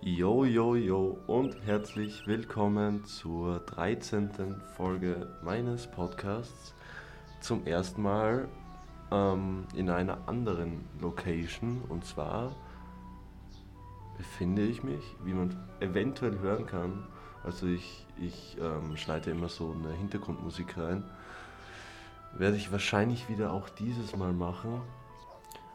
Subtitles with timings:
[0.00, 4.60] Yo, yo, yo und herzlich willkommen zur 13.
[4.76, 6.74] Folge meines Podcasts.
[7.40, 8.48] Zum ersten Mal
[9.12, 12.56] ähm, in einer anderen Location und zwar
[14.16, 17.06] befinde ich mich, wie man eventuell hören kann,
[17.48, 21.02] also ich, ich ähm, schneide immer so eine Hintergrundmusik rein,
[22.34, 24.82] werde ich wahrscheinlich wieder auch dieses Mal machen,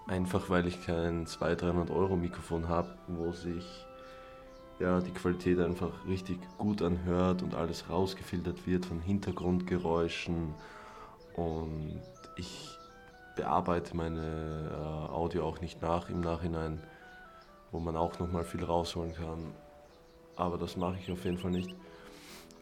[0.05, 3.65] einfach weil ich kein 200-300 Euro Mikrofon habe, wo sich
[4.79, 10.53] ja, die Qualität einfach richtig gut anhört und alles rausgefiltert wird von Hintergrundgeräuschen.
[11.35, 11.99] Und
[12.35, 12.77] ich
[13.35, 16.83] bearbeite meine äh, Audio auch nicht nach im Nachhinein,
[17.71, 19.55] wo man auch nochmal viel rausholen kann.
[20.35, 21.75] Aber das mache ich auf jeden Fall nicht.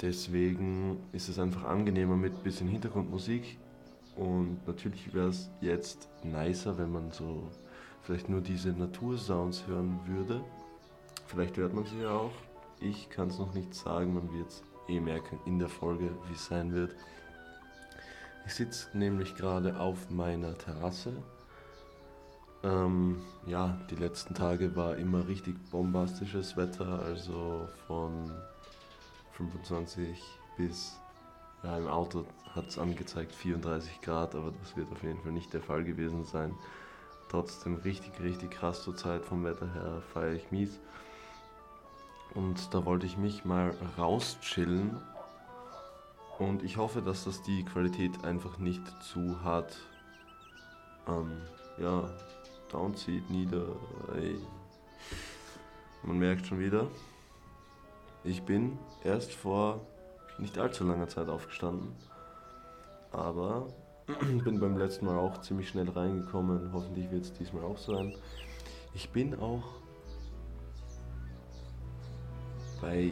[0.02, 3.58] Deswegen ist es einfach angenehmer mit ein bisschen Hintergrundmusik.
[4.16, 7.47] Und natürlich wäre es jetzt nicer, wenn man so
[8.02, 10.42] vielleicht nur diese Natursounds hören würde.
[11.27, 12.31] Vielleicht hört man sie ja auch.
[12.80, 16.33] Ich kann es noch nicht sagen, man wird es eh merken in der Folge, wie
[16.33, 16.95] es sein wird.
[18.45, 21.14] Ich sitze nämlich gerade auf meiner Terrasse.
[22.64, 28.31] Ähm, ja, die letzten Tage war immer richtig bombastisches Wetter, also von
[29.34, 30.22] 25
[30.58, 31.00] bis,
[31.64, 35.54] ja, im Auto hat es angezeigt 34 Grad, aber das wird auf jeden Fall nicht
[35.54, 36.54] der Fall gewesen sein.
[37.30, 40.80] Trotzdem richtig, richtig krass zur Zeit vom Wetter her, feiere ich mies.
[42.36, 45.02] Und da wollte ich mich mal rauschillen
[46.38, 49.78] und ich hoffe, dass das die Qualität einfach nicht zu hart
[51.08, 51.32] ähm,
[51.78, 52.09] ja,
[52.72, 53.67] downzieht, nieder.
[54.16, 54.38] Ey.
[56.03, 56.88] Man merkt schon wieder,
[58.23, 59.81] ich bin erst vor
[60.39, 61.94] nicht allzu langer Zeit aufgestanden,
[63.11, 63.67] aber
[64.44, 66.72] bin beim letzten Mal auch ziemlich schnell reingekommen.
[66.73, 68.15] Hoffentlich wird es diesmal auch sein.
[68.93, 69.64] Ich bin auch
[72.82, 73.11] bei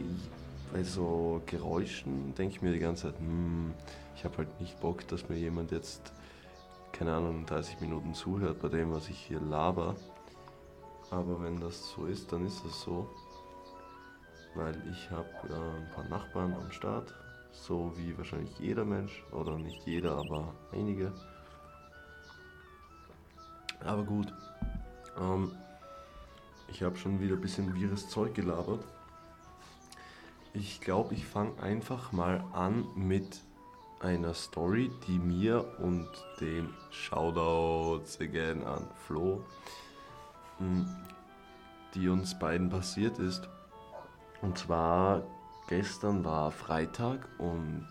[0.72, 3.72] bei so Geräuschen denke ich mir die ganze Zeit, hm,
[4.16, 6.12] ich habe halt nicht Bock, dass mir jemand jetzt,
[6.92, 9.96] keine Ahnung, 30 Minuten zuhört bei dem, was ich hier laber.
[11.10, 13.08] Aber wenn das so ist, dann ist es so.
[14.54, 17.14] Weil ich habe ja ein paar Nachbarn am Start,
[17.52, 21.12] so wie wahrscheinlich jeder Mensch, oder nicht jeder, aber einige.
[23.84, 24.32] Aber gut,
[25.18, 25.52] ähm,
[26.68, 28.84] ich habe schon wieder ein bisschen wirres Zeug gelabert.
[30.52, 33.40] Ich glaube, ich fange einfach mal an mit
[34.00, 36.08] einer Story, die mir und
[36.40, 39.44] dem Shoutouts again an Flo,
[40.58, 40.86] hm,
[41.94, 43.48] die uns beiden passiert ist.
[44.40, 45.22] Und zwar
[45.68, 47.86] gestern war Freitag und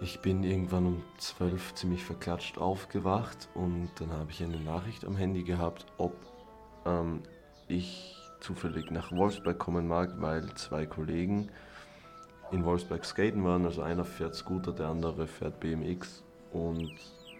[0.00, 5.16] ich bin irgendwann um 12 ziemlich verklatscht aufgewacht und dann habe ich eine Nachricht am
[5.16, 6.14] Handy gehabt, ob
[6.84, 7.22] ähm,
[7.68, 11.50] ich zufällig nach Wolfsberg kommen mag, weil zwei Kollegen
[12.52, 13.64] in Wolfsberg skaten waren.
[13.64, 16.92] Also einer fährt Scooter, der andere fährt BMX und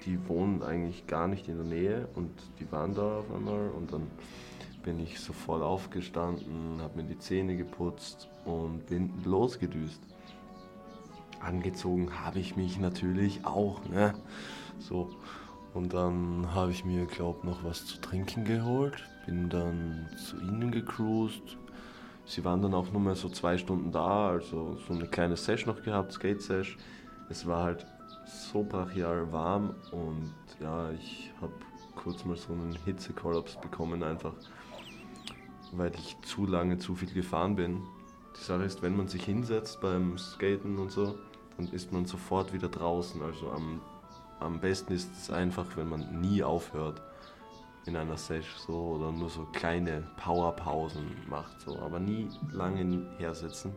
[0.04, 3.92] die wohnen eigentlich gar nicht in der Nähe und die waren da auf einmal und
[3.92, 4.08] dann
[4.82, 10.00] bin ich sofort aufgestanden, habe mir die Zähne geputzt und bin losgedüst.
[11.40, 14.14] Angezogen habe ich mich natürlich auch, ne?
[14.78, 15.10] So.
[15.74, 20.70] Und dann habe ich mir, glaube noch was zu trinken geholt, bin dann zu ihnen
[20.70, 21.56] gecruised.
[22.24, 25.66] Sie waren dann auch nur mehr so zwei Stunden da, also so eine kleine Sesh
[25.66, 26.78] noch gehabt, Skate-Sesh.
[27.28, 27.86] Es war halt
[28.26, 31.52] so brachial warm und ja, ich habe
[31.96, 34.32] kurz mal so einen Hitzekollaps bekommen, einfach
[35.72, 37.82] weil ich zu lange zu viel gefahren bin.
[38.38, 41.18] Die Sache ist, wenn man sich hinsetzt beim Skaten und so,
[41.56, 43.22] dann ist man sofort wieder draußen.
[43.22, 43.80] Also am
[44.42, 47.00] am besten ist es einfach, wenn man nie aufhört
[47.86, 53.72] in einer Session so oder nur so kleine Powerpausen macht, so, aber nie lange hersetzen.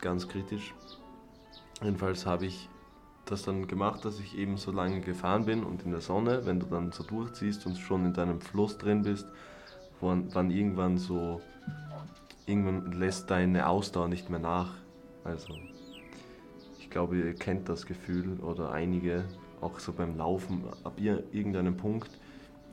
[0.00, 0.74] Ganz kritisch.
[1.82, 2.68] Jedenfalls habe ich
[3.24, 6.60] das dann gemacht, dass ich eben so lange gefahren bin und in der Sonne, wenn
[6.60, 9.26] du dann so durchziehst und schon in deinem Fluss drin bist,
[10.00, 11.40] wann, wann irgendwann so,
[12.46, 14.74] irgendwann lässt deine Ausdauer nicht mehr nach.
[15.24, 15.54] Also,
[16.78, 19.24] ich glaube, ihr kennt das Gefühl oder einige,
[19.60, 22.10] auch so beim Laufen, ab irgendeinem Punkt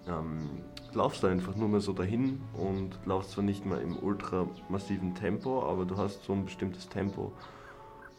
[0.08, 0.50] ähm,
[0.94, 5.16] laufst du einfach nur mehr so dahin und laufst zwar nicht mehr im ultra massiven
[5.16, 7.34] Tempo, aber du hast so ein bestimmtes Tempo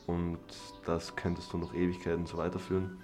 [0.07, 0.39] und
[0.85, 2.99] das könntest du noch Ewigkeiten so weiterführen.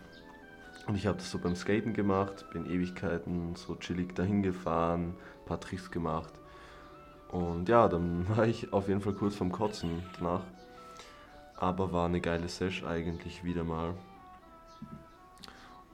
[0.87, 5.47] Und ich habe das so beim Skaten gemacht, bin Ewigkeiten so chillig dahin gefahren, ein
[5.47, 6.33] paar Tricks gemacht.
[7.31, 10.43] Und ja, dann war ich auf jeden Fall kurz vorm Kotzen danach.
[11.57, 13.95] aber war eine geile Sesh eigentlich wieder mal.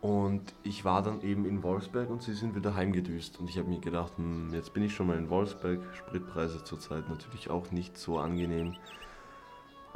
[0.00, 3.40] Und ich war dann eben in Wolfsberg und sie sind wieder heimgedüst.
[3.40, 5.80] Und ich habe mir gedacht, hm, jetzt bin ich schon mal in Wolfsberg.
[5.92, 8.76] Spritpreise zurzeit natürlich auch nicht so angenehm,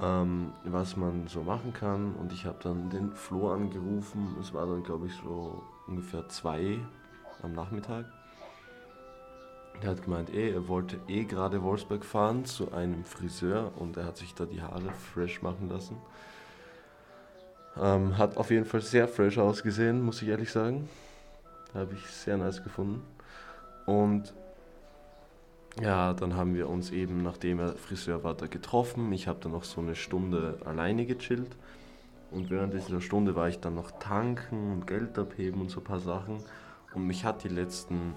[0.00, 2.14] ähm, was man so machen kann.
[2.16, 4.36] Und ich habe dann den Flo angerufen.
[4.40, 6.80] Es war dann, glaube ich, so ungefähr zwei
[7.42, 8.06] am Nachmittag.
[9.80, 14.04] Er hat gemeint, ey, er wollte eh gerade Wolfsberg fahren zu einem Friseur und er
[14.04, 15.96] hat sich da die Haare fresh machen lassen.
[17.80, 20.88] Ähm, hat auf jeden Fall sehr fresh ausgesehen, muss ich ehrlich sagen.
[21.74, 23.02] Habe ich sehr nice gefunden.
[23.86, 24.34] Und
[25.80, 29.10] ja, dann haben wir uns eben, nachdem er Friseur war, da getroffen.
[29.12, 31.56] Ich habe dann noch so eine Stunde alleine gechillt.
[32.30, 35.84] Und während dieser Stunde war ich dann noch tanken und Geld abheben und so ein
[35.84, 36.38] paar Sachen.
[36.94, 38.14] Und mich hat die letzten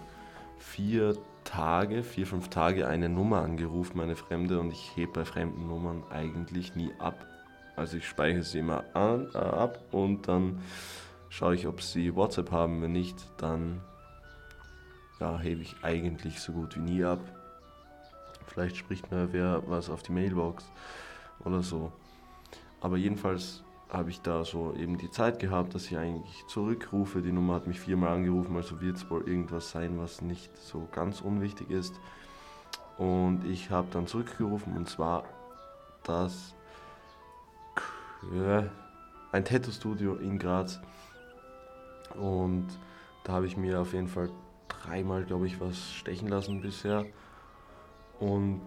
[0.57, 1.15] vier
[1.45, 4.59] Tage, vier, fünf Tage eine Nummer angerufen, meine Fremde.
[4.59, 7.25] Und ich hebe bei fremden Nummern eigentlich nie ab.
[7.75, 10.61] Also ich speichere sie immer an, äh, ab und dann
[11.29, 12.81] schaue ich, ob sie WhatsApp haben.
[12.81, 13.81] Wenn nicht, dann
[15.19, 17.19] ja, hebe ich eigentlich so gut wie nie ab.
[18.47, 20.69] Vielleicht spricht mir wer was auf die Mailbox
[21.43, 21.91] oder so.
[22.79, 27.21] Aber jedenfalls habe ich da so eben die Zeit gehabt, dass ich eigentlich zurückrufe.
[27.21, 30.87] Die Nummer hat mich viermal angerufen, also wird es wohl irgendwas sein, was nicht so
[30.91, 31.93] ganz unwichtig ist.
[32.97, 35.25] Und ich habe dann zurückgerufen und zwar
[36.03, 36.54] das
[38.33, 38.69] ja,
[39.31, 40.79] ein Tattoo-Studio in Graz.
[42.15, 42.67] Und
[43.23, 44.29] da habe ich mir auf jeden Fall
[44.67, 47.05] dreimal, glaube ich, was stechen lassen bisher.
[48.19, 48.61] Und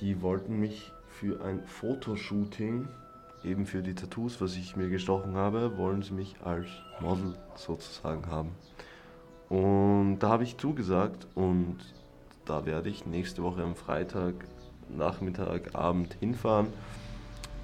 [0.00, 2.88] die wollten mich für ein Fotoshooting,
[3.44, 6.68] eben für die Tattoos, was ich mir gestochen habe, wollen sie mich als
[7.00, 8.50] Model sozusagen haben.
[9.48, 11.78] Und da habe ich zugesagt und
[12.44, 14.34] da werde ich nächste Woche am Freitag,
[14.88, 16.68] Nachmittag, Abend hinfahren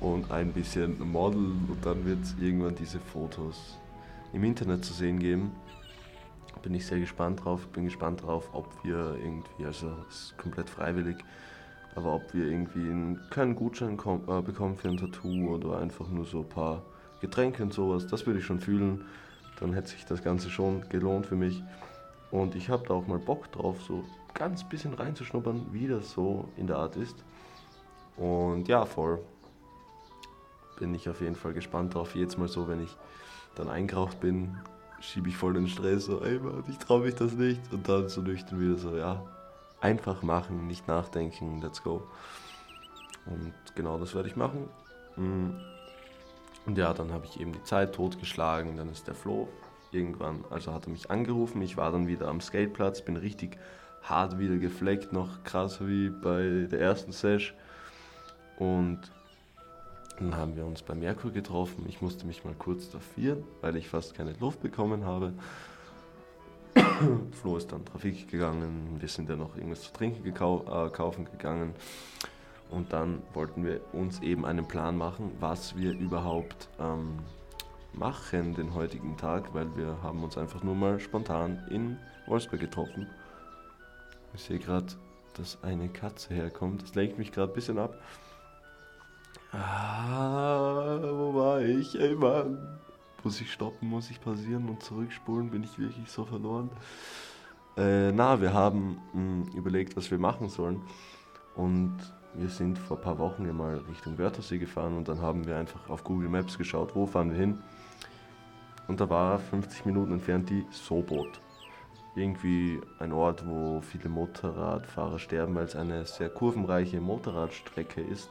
[0.00, 3.78] und ein bisschen modeln und dann wird es irgendwann diese Fotos
[4.32, 5.52] im Internet zu sehen geben.
[6.62, 7.66] Bin ich sehr gespannt drauf.
[7.68, 11.16] Bin gespannt drauf, ob wir irgendwie, also es ist komplett freiwillig,
[11.94, 13.98] aber ob wir irgendwie einen kleinen Gutschein
[14.28, 16.82] äh, bekommen für ein Tattoo oder einfach nur so ein paar
[17.20, 18.06] Getränke und sowas.
[18.06, 19.04] Das würde ich schon fühlen.
[19.60, 21.62] Dann hätte sich das Ganze schon gelohnt für mich.
[22.30, 24.04] Und ich habe da auch mal Bock drauf, so
[24.34, 27.16] ganz bisschen reinzuschnuppern, wie das so in der Art ist.
[28.16, 29.20] Und ja, voll
[30.76, 32.14] bin ich auf jeden Fall gespannt drauf.
[32.14, 32.96] Jetzt mal so, wenn ich
[33.54, 34.56] dann eingeraucht bin,
[35.00, 37.60] schiebe ich voll den Stress, so, ey Mann, ich traue mich das nicht.
[37.72, 39.22] Und dann so nüchtern wieder so, ja,
[39.80, 42.06] einfach machen, nicht nachdenken, let's go.
[43.26, 44.68] Und genau das werde ich machen.
[45.16, 45.50] Mm.
[46.66, 49.48] Und ja, dann habe ich eben die Zeit totgeschlagen, dann ist der Flo
[49.92, 53.56] irgendwann, also hat er mich angerufen, ich war dann wieder am Skateplatz, bin richtig
[54.02, 57.54] hart wieder gefleckt, noch krasser wie bei der ersten Sesh.
[58.58, 59.00] Und
[60.18, 61.84] dann haben wir uns bei Merkur getroffen.
[61.88, 65.34] Ich musste mich mal kurz dafieren, weil ich fast keine Luft bekommen habe.
[67.32, 68.96] Flo ist dann Trafik gegangen.
[68.98, 71.74] Wir sind ja noch irgendwas zu trinken gekau äh, kaufen gegangen.
[72.70, 77.18] Und dann wollten wir uns eben einen Plan machen, was wir überhaupt ähm,
[77.92, 83.06] machen den heutigen Tag, weil wir haben uns einfach nur mal spontan in Wolfsburg getroffen.
[84.34, 84.86] Ich sehe gerade,
[85.34, 86.82] dass eine Katze herkommt.
[86.82, 87.98] Das lenkt mich gerade ein bisschen ab.
[89.58, 91.98] Ah, wo war ich?
[91.98, 92.78] Ey, Mann.
[93.24, 95.50] Muss ich stoppen, muss ich pausieren und zurückspulen?
[95.50, 96.70] Bin ich wirklich so verloren?
[97.76, 100.82] Äh, na, wir haben mh, hm, überlegt, was wir machen sollen.
[101.54, 101.96] Und
[102.34, 105.88] wir sind vor ein paar Wochen mal Richtung Wörthersee gefahren und dann haben wir einfach
[105.88, 107.62] auf Google Maps geschaut, wo fahren wir hin.
[108.88, 111.40] Und da war 50 Minuten entfernt die Sobot.
[112.14, 118.30] Irgendwie ein Ort, wo viele Motorradfahrer sterben, weil es eine sehr kurvenreiche Motorradstrecke ist.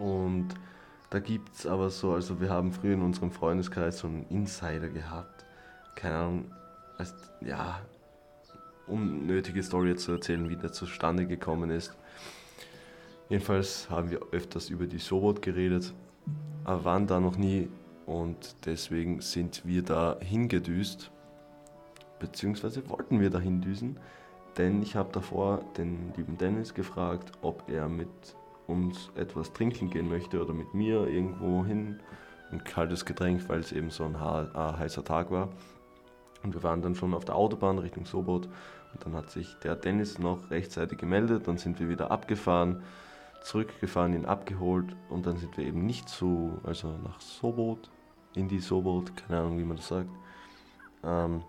[0.00, 0.48] Und
[1.10, 4.88] da gibt es aber so, also wir haben früher in unserem Freundeskreis so einen Insider
[4.88, 5.44] gehabt.
[5.94, 6.44] Keine Ahnung,
[6.96, 7.80] als, ja,
[8.86, 11.94] unnötige Story zu erzählen, wie der zustande gekommen ist.
[13.28, 15.92] Jedenfalls haben wir öfters über die Sobot geredet,
[16.64, 17.68] aber waren da noch nie
[18.06, 21.10] und deswegen sind wir da hingedüst,
[22.18, 23.98] beziehungsweise wollten wir da hindüsen,
[24.56, 28.08] denn ich habe davor den lieben Dennis gefragt, ob er mit
[28.70, 32.00] uns etwas trinken gehen möchte oder mit mir irgendwo hin,
[32.52, 35.50] ein kaltes Getränk, weil es eben so ein heißer Tag war.
[36.42, 38.46] Und wir waren dann schon auf der Autobahn Richtung Sobot.
[38.46, 42.82] Und dann hat sich der Dennis noch rechtzeitig gemeldet, dann sind wir wieder abgefahren,
[43.42, 44.96] zurückgefahren, ihn abgeholt.
[45.08, 47.90] Und dann sind wir eben nicht zu, also nach Sobot,
[48.34, 50.10] in die Sobot, keine Ahnung wie man das sagt,
[51.04, 51.42] ähm,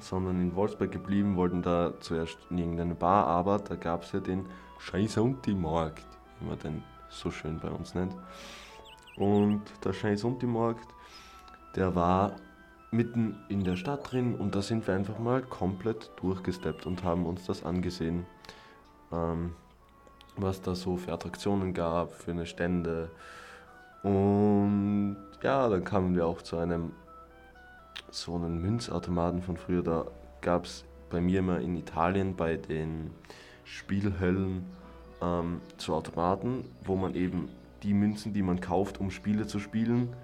[0.00, 4.20] sondern in Wolfsburg geblieben, wollten da zuerst in irgendeine Bar, aber da gab es ja
[4.20, 4.46] den
[4.78, 6.06] Scheiß und die Markt,
[6.40, 8.14] wie man den so schön bei uns nennt.
[9.16, 10.88] Und der Scheiß Untimarkt,
[11.74, 12.36] der war
[12.90, 17.26] mitten in der Stadt drin und da sind wir einfach mal komplett durchgesteppt und haben
[17.26, 18.26] uns das angesehen,
[19.12, 19.54] ähm,
[20.36, 23.10] was da so für Attraktionen gab, für eine Stände.
[24.02, 26.92] Und ja, dann kamen wir auch zu einem
[28.10, 29.82] so einen Münzautomaten von früher.
[29.82, 30.06] Da
[30.42, 33.10] gab es bei mir immer in Italien bei den
[33.66, 34.64] Spielhöllen
[35.20, 37.48] ähm, zu Automaten, wo man eben
[37.82, 40.14] die Münzen, die man kauft, um Spiele zu spielen,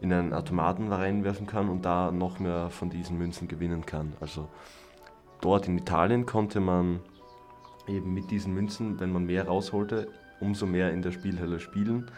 [0.00, 4.14] in einen Automaten reinwerfen kann und da noch mehr von diesen Münzen gewinnen kann.
[4.20, 4.48] Also
[5.40, 7.00] dort in Italien konnte man
[7.86, 10.08] eben mit diesen Münzen, wenn man mehr rausholte,
[10.40, 12.10] umso mehr in der Spielhölle spielen.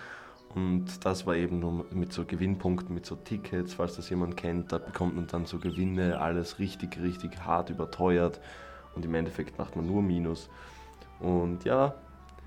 [0.55, 4.73] Und das war eben nur mit so Gewinnpunkten, mit so Tickets, falls das jemand kennt,
[4.73, 8.41] da bekommt man dann so Gewinne, alles richtig, richtig hart überteuert
[8.99, 10.51] und im Endeffekt macht man nur Minus.
[11.21, 11.95] Und ja,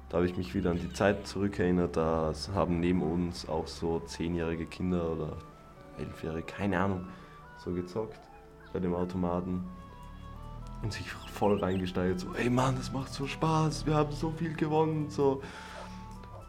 [0.09, 4.01] da habe ich mich wieder an die Zeit zurückerinnert, da haben neben uns auch so
[4.01, 5.37] zehnjährige Kinder oder
[5.97, 7.07] elfjährige, keine Ahnung,
[7.57, 8.19] so gezockt
[8.73, 9.63] bei dem Automaten
[10.83, 14.53] und sich voll reingesteigert, so, ey Mann, das macht so Spaß, wir haben so viel
[14.53, 15.41] gewonnen, so.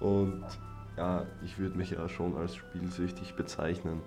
[0.00, 0.44] Und
[0.96, 4.00] ja, ich würde mich ja schon als spielsüchtig bezeichnen.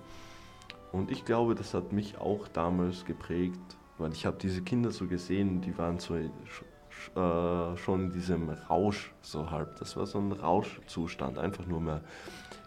[0.92, 5.08] Und ich glaube, das hat mich auch damals geprägt, weil ich habe diese Kinder so
[5.08, 9.78] gesehen, die waren so äh, schon in diesem Rausch so halb.
[9.80, 12.02] Das war so ein Rauschzustand, einfach nur mehr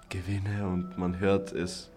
[0.08, 1.90] Gewinne und man hört es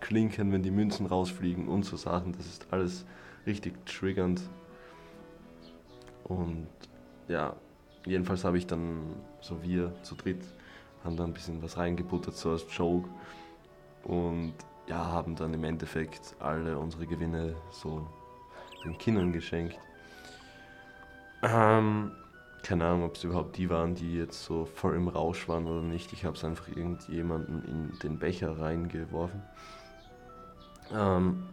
[0.00, 2.32] klinken, wenn die Münzen rausfliegen und so Sachen.
[2.32, 3.06] Das ist alles
[3.46, 4.42] richtig triggernd.
[6.24, 6.68] Und
[7.28, 7.54] ja,
[8.04, 10.44] jedenfalls habe ich dann, so wir zu dritt,
[11.04, 13.08] haben da ein bisschen was reingebuttert, so als Joke.
[14.04, 14.54] Und
[14.86, 18.06] ja, haben dann im Endeffekt alle unsere Gewinne so
[18.84, 19.78] den Kindern geschenkt.
[21.42, 22.12] Ähm,
[22.62, 25.82] keine Ahnung, ob es überhaupt die waren, die jetzt so voll im Rausch waren oder
[25.82, 26.12] nicht.
[26.12, 29.42] Ich habe es einfach irgendjemanden in den Becher reingeworfen.
[30.92, 31.44] Ähm,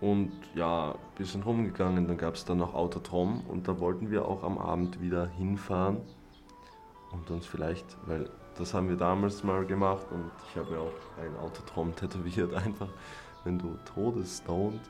[0.00, 4.26] und ja, wir sind rumgegangen, dann gab es dann noch Autotrom und da wollten wir
[4.26, 5.98] auch am Abend wieder hinfahren
[7.12, 10.92] und uns vielleicht, weil das haben wir damals mal gemacht und ich habe mir auch
[11.20, 12.88] ein Autotrom tätowiert, einfach
[13.44, 14.80] wenn du todesstoned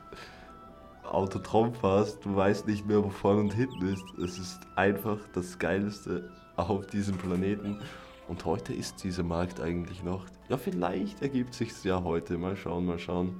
[1.09, 4.05] Autotrom fährst, du weißt nicht mehr, wo vorne und hinten ist.
[4.17, 7.79] Es ist einfach das Geilste auf diesem Planeten.
[8.27, 10.25] Und heute ist dieser Markt eigentlich noch.
[10.47, 12.37] Ja, vielleicht ergibt sich's ja heute.
[12.37, 13.39] Mal schauen, mal schauen.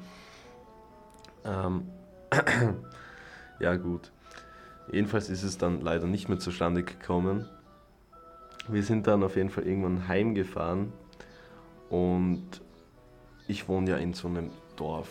[1.46, 1.88] Ähm,
[3.60, 4.12] ja, gut.
[4.92, 7.48] Jedenfalls ist es dann leider nicht mehr zustande gekommen.
[8.68, 10.92] Wir sind dann auf jeden Fall irgendwann heimgefahren
[11.90, 12.62] und
[13.48, 15.10] ich wohne ja in so einem Dorf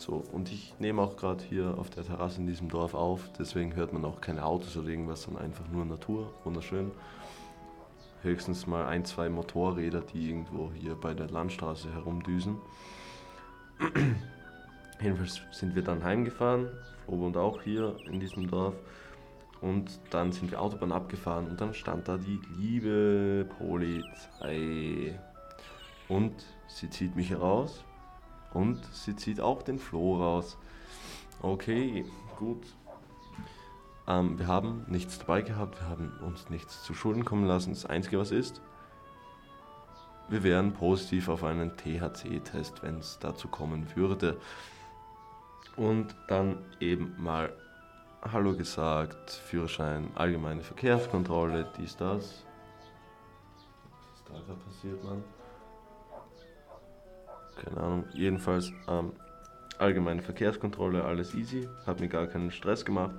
[0.00, 3.74] so, und ich nehme auch gerade hier auf der Terrasse in diesem Dorf auf, deswegen
[3.74, 6.92] hört man auch keine Autos oder irgendwas, sondern einfach nur Natur, wunderschön.
[8.22, 12.56] Höchstens mal ein, zwei Motorräder, die irgendwo hier bei der Landstraße herumdüsen.
[15.00, 16.68] Jedenfalls sind wir dann heimgefahren,
[17.04, 18.74] Flo und auch hier in diesem Dorf.
[19.60, 25.18] Und dann sind wir Autobahn abgefahren und dann stand da die liebe Polizei.
[26.08, 26.32] Und
[26.68, 27.84] sie zieht mich raus
[28.54, 30.56] und sie zieht auch den Floh raus.
[31.42, 32.04] Okay,
[32.36, 32.64] gut.
[34.06, 37.70] Ähm, wir haben nichts dabei gehabt, wir haben uns nichts zu Schulden kommen lassen.
[37.70, 38.60] Das Einzige, was ist,
[40.28, 44.38] wir wären positiv auf einen THC-Test, wenn es dazu kommen würde.
[45.76, 47.52] Und dann eben mal
[48.20, 52.44] Hallo gesagt, Führerschein, allgemeine Verkehrskontrolle, dies, das.
[53.90, 55.22] Was ist da gerade passiert, Mann?
[57.58, 58.04] Keine Ahnung.
[58.14, 59.12] Jedenfalls ähm,
[59.78, 63.14] allgemeine Verkehrskontrolle, alles easy, hat mir gar keinen Stress gemacht.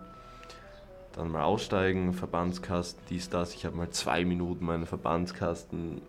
[1.13, 3.55] Dann mal aussteigen, Verbandskasten, dies, das.
[3.55, 6.01] Ich habe mal zwei Minuten meinen Verbandskasten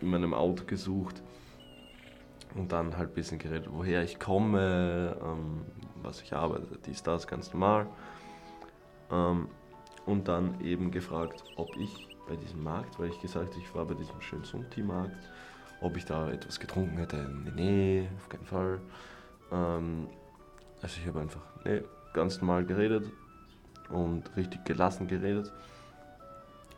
[0.00, 1.22] in meinem Auto gesucht
[2.54, 5.62] und dann halt ein bisschen geredet, woher ich komme, ähm,
[6.02, 7.86] was ich arbeite, dies, das, ganz normal.
[9.10, 9.48] Ähm,
[10.06, 13.84] und dann eben gefragt, ob ich bei diesem Markt, weil ich gesagt habe, ich war
[13.84, 15.16] bei diesem schönen Sunti-Markt,
[15.80, 17.28] ob ich da etwas getrunken hätte.
[17.54, 18.80] Nee, auf keinen Fall.
[19.52, 20.08] Ähm,
[20.82, 23.10] also ich habe einfach nee, ganz normal geredet
[23.90, 25.52] und richtig gelassen geredet.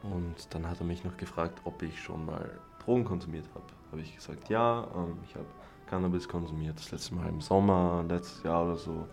[0.02, 2.50] Und dann hat er mich noch gefragt, ob ich schon mal
[2.84, 3.64] Drogen konsumiert habe.
[3.90, 5.46] Habe ich gesagt, ja, ähm, ich habe
[5.88, 9.08] Cannabis konsumiert, das letzte Mal im Sommer, letztes Jahr oder so.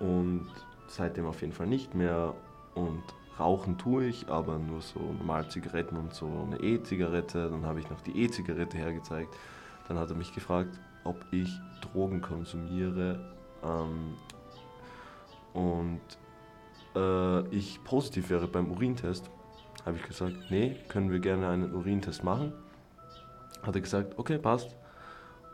[0.00, 0.48] Und
[0.88, 2.34] seitdem auf jeden Fall nicht mehr.
[2.74, 3.02] Und
[3.42, 7.50] Rauchen tue ich, aber nur so normal Zigaretten und so eine E-Zigarette.
[7.50, 9.34] Dann habe ich noch die E-Zigarette hergezeigt.
[9.88, 13.18] Dann hat er mich gefragt, ob ich Drogen konsumiere
[13.64, 14.14] ähm,
[15.52, 16.00] und
[16.94, 19.28] äh, ich positiv wäre beim Urintest.
[19.84, 22.52] Habe ich gesagt, nee, können wir gerne einen Urintest machen.
[23.62, 24.76] hat er gesagt, okay, passt.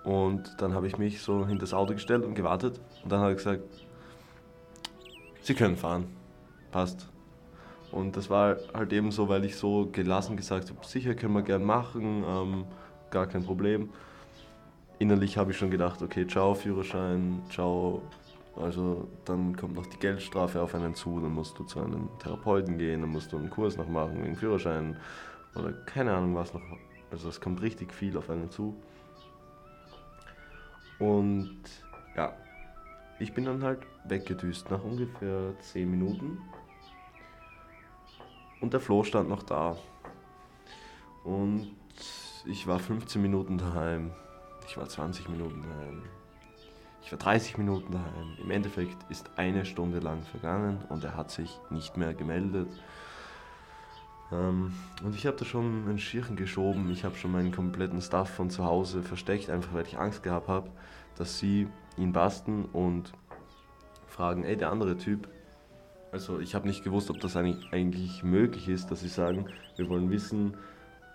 [0.04, 2.80] Und dann habe ich mich so hinter das Auto gestellt und gewartet.
[3.02, 3.62] Und dann hat er gesagt,
[5.40, 6.04] Sie können fahren.
[6.70, 7.08] Passt.
[7.90, 11.42] Und das war halt eben so, weil ich so gelassen gesagt habe, sicher können wir
[11.42, 12.64] gern machen, ähm,
[13.10, 13.90] gar kein Problem.
[14.98, 18.02] Innerlich habe ich schon gedacht, okay, ciao Führerschein, ciao.
[18.56, 22.76] Also dann kommt noch die Geldstrafe auf einen zu, dann musst du zu einem Therapeuten
[22.76, 24.96] gehen, dann musst du einen Kurs noch machen wegen Führerschein
[25.54, 26.62] oder keine Ahnung was noch.
[27.10, 28.76] Also es kommt richtig viel auf einen zu.
[30.98, 31.60] Und
[32.16, 32.32] ja,
[33.20, 36.38] ich bin dann halt weggedüst nach ungefähr 10 Minuten.
[38.60, 39.76] Und der Flo stand noch da.
[41.24, 41.70] Und
[42.46, 44.12] ich war 15 Minuten daheim.
[44.66, 46.02] Ich war 20 Minuten daheim.
[47.02, 48.36] Ich war 30 Minuten daheim.
[48.42, 52.68] Im Endeffekt ist eine Stunde lang vergangen und er hat sich nicht mehr gemeldet.
[54.30, 56.90] Ähm, und ich habe da schon einen Schirchen geschoben.
[56.90, 60.48] Ich habe schon meinen kompletten Stuff von zu Hause versteckt, einfach weil ich Angst gehabt
[60.48, 60.70] habe,
[61.16, 63.12] dass sie ihn basten und
[64.06, 65.28] fragen, ey, der andere Typ.
[66.12, 69.46] Also ich habe nicht gewusst, ob das eigentlich, möglich ist, dass sie sagen,
[69.76, 70.56] wir wollen wissen,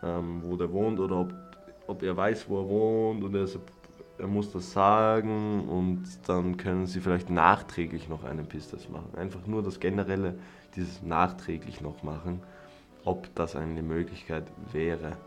[0.03, 1.33] ähm, wo der wohnt oder ob,
[1.87, 3.47] ob er weiß, wo er wohnt und er,
[4.19, 9.15] er muss das sagen und dann können sie vielleicht nachträglich noch einen Pisstest machen.
[9.15, 10.35] Einfach nur das generelle,
[10.75, 12.41] dieses nachträglich noch machen
[13.05, 15.17] ob das eine Möglichkeit wäre.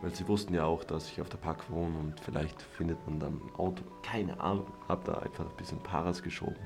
[0.00, 3.18] Weil sie wussten ja auch, dass ich auf der Park wohne und vielleicht findet man
[3.18, 3.82] dann ein Auto.
[4.02, 4.68] Keine Ahnung.
[4.88, 6.56] Hab da einfach ein bisschen Paras geschoben,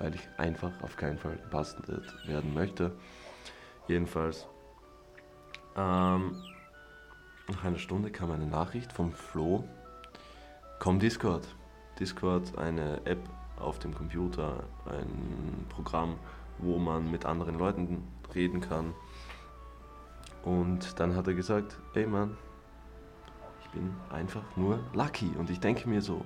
[0.00, 2.92] weil ich einfach auf keinen Fall gebastelt werden möchte.
[3.86, 4.48] Jedenfalls.
[5.76, 6.34] Ähm,
[7.48, 9.64] nach einer Stunde kam eine Nachricht vom Flo.
[10.80, 11.46] Komm Discord.
[12.00, 13.20] Discord, eine App
[13.58, 16.18] auf dem Computer, ein Programm,
[16.58, 18.02] wo man mit anderen Leuten
[18.34, 18.94] reden kann
[20.42, 22.36] und dann hat er gesagt, ey Mann,
[23.62, 25.30] ich bin einfach nur lucky.
[25.38, 26.24] Und ich denke mir so,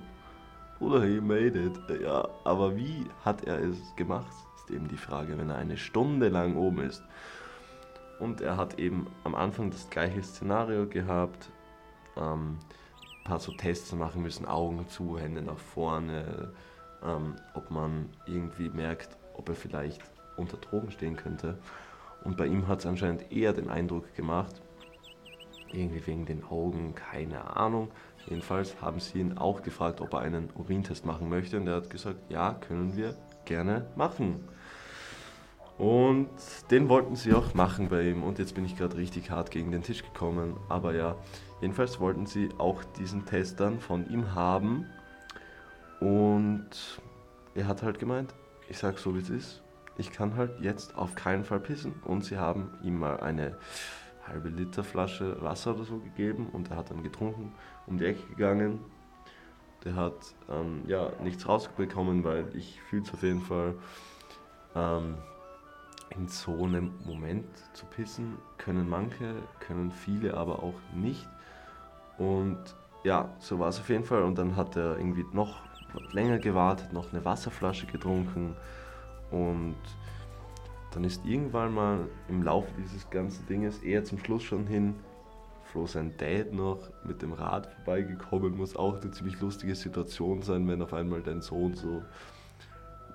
[0.79, 2.01] Bruder, he made it.
[2.01, 6.29] Ja, aber wie hat er es gemacht, ist eben die Frage, wenn er eine Stunde
[6.29, 7.03] lang oben ist.
[8.19, 11.49] Und er hat eben am Anfang das gleiche Szenario gehabt.
[12.17, 12.57] Ähm,
[13.19, 16.51] ein paar so Tests machen müssen, Augen zu, Hände nach vorne,
[17.03, 20.01] ähm, ob man irgendwie merkt, ob er vielleicht
[20.37, 21.57] unter Drogen stehen könnte.
[22.23, 24.61] Und bei ihm hat es anscheinend eher den Eindruck gemacht,
[25.71, 27.91] irgendwie wegen den Augen, keine Ahnung.
[28.27, 31.57] Jedenfalls haben sie ihn auch gefragt, ob er einen Urintest machen möchte.
[31.57, 34.47] Und er hat gesagt, ja, können wir gerne machen.
[35.77, 36.29] Und
[36.71, 38.23] den wollten sie auch machen bei ihm.
[38.23, 40.57] Und jetzt bin ich gerade richtig hart gegen den Tisch gekommen.
[40.69, 41.15] Aber ja,
[41.61, 44.85] jedenfalls wollten sie auch diesen Test dann von ihm haben.
[45.99, 46.99] Und
[47.53, 48.33] er hat halt gemeint,
[48.69, 49.61] ich sag so wie es ist
[49.97, 51.93] ich kann halt jetzt auf keinen Fall pissen.
[52.03, 53.57] Und sie haben ihm mal eine
[54.27, 57.53] halbe Liter Flasche Wasser oder so gegeben und er hat dann getrunken,
[57.87, 58.79] um die Ecke gegangen.
[59.83, 63.75] Der hat ähm, ja nichts rausbekommen, weil ich fühle es auf jeden Fall.
[64.75, 65.15] Ähm,
[66.11, 71.27] in so einem Moment zu pissen können manche, können viele aber auch nicht.
[72.17, 72.57] Und
[73.03, 74.23] ja, so war es auf jeden Fall.
[74.23, 75.61] Und dann hat er irgendwie noch
[76.11, 78.55] länger gewartet, noch eine Wasserflasche getrunken
[79.31, 79.75] und
[80.95, 84.95] dann ist irgendwann mal im Laufe dieses ganzen Dinges eher zum Schluss schon hin
[85.65, 88.55] Flo sein Dad noch mit dem Rad vorbeigekommen.
[88.55, 92.01] Muss auch eine ziemlich lustige Situation sein, wenn auf einmal dein Sohn so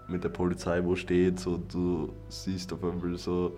[0.08, 3.56] mit der Polizei wo steht, so du siehst auf einmal so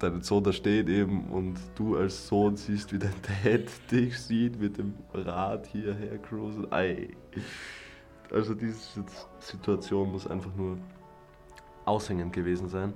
[0.00, 4.58] deinen Sohn da steht eben und du als Sohn siehst, wie dein Dad dich sieht
[4.58, 6.72] mit dem Rad hierher cruisen.
[6.72, 7.10] Ei.
[8.32, 9.04] Also diese
[9.38, 10.76] Situation muss einfach nur
[11.84, 12.94] aushängend gewesen sein.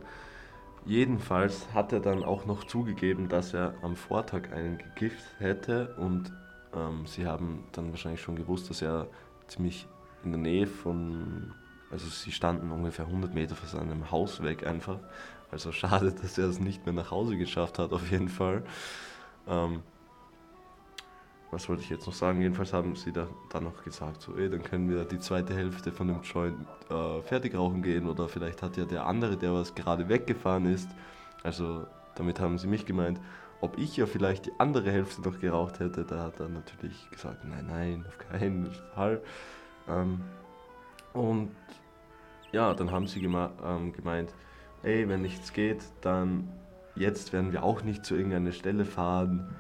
[0.85, 6.33] Jedenfalls hat er dann auch noch zugegeben, dass er am Vortag einen gekifft hätte und
[6.75, 9.09] ähm, sie haben dann wahrscheinlich schon gewusst, dass er
[9.49, 9.89] ziemlich
[10.23, 11.53] in der Nähe von,
[11.91, 14.99] also sie standen ungefähr 100 Meter von seinem Haus weg einfach.
[15.51, 18.63] Also schade, dass er es nicht mehr nach Hause geschafft hat, auf jeden Fall.
[19.49, 19.83] Ähm,
[21.57, 22.43] was wollte ich jetzt noch sagen?
[22.43, 25.91] Jedenfalls haben sie da, dann noch gesagt, so, ey, dann können wir die zweite Hälfte
[25.91, 26.55] von dem Joint
[26.91, 30.91] äh, fertig rauchen gehen oder vielleicht hat ja der andere, der was gerade weggefahren ist,
[31.45, 33.19] also damit haben sie mich gemeint,
[33.63, 37.43] ob ich ja vielleicht die andere Hälfte noch geraucht hätte, da hat er natürlich gesagt,
[37.47, 39.23] nein, nein, auf keinen Fall.
[39.89, 40.21] Ähm,
[41.15, 41.53] und
[42.53, 44.35] ja, dann haben sie ähm, gemeint,
[44.83, 46.53] ey, wenn nichts geht, dann
[46.97, 49.57] jetzt werden wir auch nicht zu irgendeiner Stelle fahren.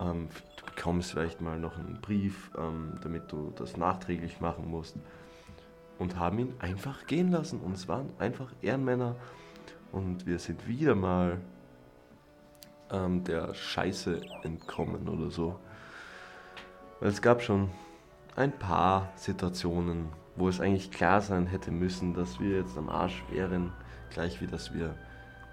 [0.00, 0.28] Ähm,
[0.66, 4.96] bekommst vielleicht mal noch einen Brief, ähm, damit du das nachträglich machen musst.
[5.98, 7.60] Und haben ihn einfach gehen lassen.
[7.60, 9.16] Und es waren einfach Ehrenmänner.
[9.92, 11.40] Und wir sind wieder mal
[12.90, 15.58] ähm, der Scheiße entkommen oder so.
[17.00, 17.70] Weil es gab schon
[18.36, 23.24] ein paar Situationen, wo es eigentlich klar sein hätte müssen, dass wir jetzt am Arsch
[23.30, 23.72] wären,
[24.10, 24.94] gleich wie dass wir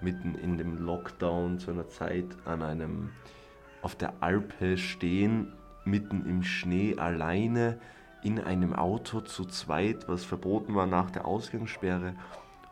[0.01, 3.11] mitten in dem Lockdown zu einer Zeit an einem
[3.83, 5.53] auf der Alpe stehen,
[5.85, 7.79] mitten im Schnee alleine
[8.23, 12.15] in einem Auto zu zweit, was verboten war nach der Ausgangssperre.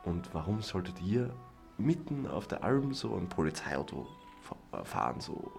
[0.04, 1.30] Und warum solltet ihr
[1.78, 4.08] mitten auf der Alm so ein Polizeiauto
[4.84, 5.52] fahren, so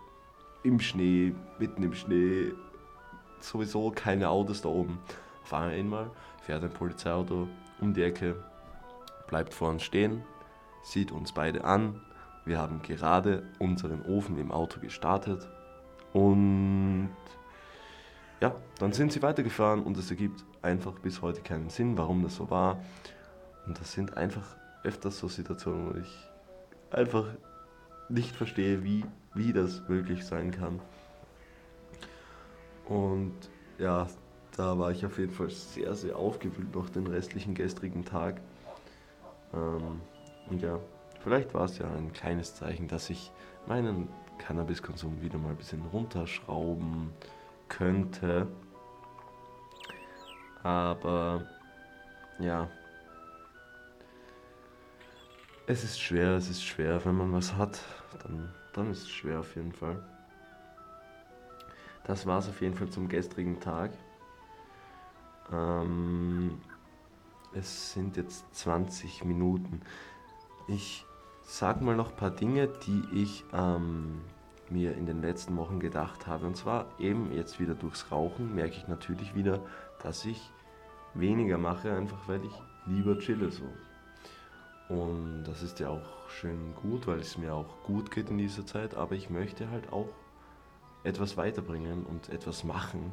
[0.62, 2.53] im Schnee, mitten im Schnee,
[3.41, 4.99] sowieso keine Autos da oben.
[5.43, 6.11] Auf einmal
[6.41, 7.49] fährt ein Polizeiauto
[7.81, 8.43] um die Ecke,
[9.27, 10.23] bleibt vor uns stehen,
[10.83, 12.01] sieht uns beide an.
[12.44, 15.48] Wir haben gerade unseren Ofen im Auto gestartet
[16.12, 17.11] und
[18.40, 22.35] ja, dann sind sie weitergefahren und es ergibt einfach bis heute keinen Sinn, warum das
[22.35, 22.83] so war.
[23.66, 26.28] Und das sind einfach öfters so Situationen, wo ich
[26.90, 27.26] einfach
[28.09, 30.81] nicht verstehe, wie, wie das möglich sein kann.
[32.88, 33.33] Und
[33.78, 34.09] ja,
[34.57, 38.40] da war ich auf jeden Fall sehr, sehr aufgewühlt noch den restlichen gestrigen Tag.
[39.55, 40.00] Ähm,
[40.50, 40.81] und ja,
[41.22, 43.32] vielleicht war es ja ein kleines Zeichen, dass ich
[43.66, 44.08] meinen
[44.38, 47.12] Cannabiskonsum wieder mal ein bisschen runterschrauben
[47.68, 48.48] könnte.
[50.62, 51.46] Aber
[52.38, 52.68] ja,
[55.66, 57.04] es ist schwer, es ist schwer.
[57.04, 57.80] Wenn man was hat,
[58.22, 60.02] dann, dann ist es schwer auf jeden Fall.
[62.04, 63.92] Das war es auf jeden Fall zum gestrigen Tag.
[65.52, 66.61] Ähm,
[67.54, 69.82] es sind jetzt 20 Minuten.
[70.66, 71.06] Ich
[71.44, 74.20] sag mal noch ein paar Dinge, die ich ähm,
[74.70, 76.46] mir in den letzten Wochen gedacht habe.
[76.46, 79.61] Und zwar eben jetzt wieder durchs Rauchen merke ich natürlich wieder,
[80.02, 80.50] dass ich
[81.14, 83.64] weniger mache, einfach weil ich lieber chille so.
[84.88, 88.66] Und das ist ja auch schön gut, weil es mir auch gut geht in dieser
[88.66, 90.09] Zeit, aber ich möchte halt auch
[91.05, 93.12] etwas weiterbringen und etwas machen.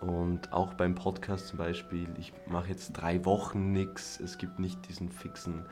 [0.00, 4.88] Und auch beim Podcast zum Beispiel, ich mache jetzt drei Wochen nichts, es gibt nicht
[4.88, 5.64] diesen fixen